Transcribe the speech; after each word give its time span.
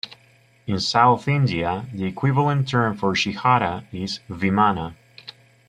In 0.65 0.79
South 0.79 1.27
India, 1.27 1.85
the 1.93 2.05
equivalent 2.05 2.67
term 2.67 2.97
for 2.97 3.13
"shikhara" 3.13 3.85
is 3.93 4.19
"vimana". 4.31 4.95